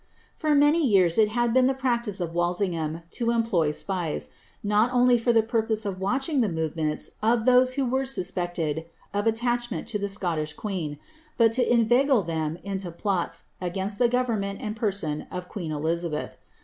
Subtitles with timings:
[0.33, 4.29] For many years it had been the practice of tValsingliam to eiuplov spiei',
[4.63, 9.25] not only for the purpose of watching the movements of those who were suspected of
[9.25, 10.97] aliaehment to the Scouish queen,
[11.37, 16.31] but lo inveijie them into plots against the government and person of queen Elizabeib.